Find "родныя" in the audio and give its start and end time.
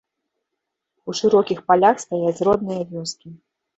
2.51-2.81